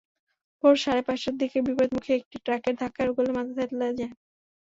[0.63, 4.13] ভোর সাড়ে পাঁচটার দিকে বিপরীতমুখী একটি ট্রাকের ধাক্কায় রুবেলের মাথা থেঁতলে যায়।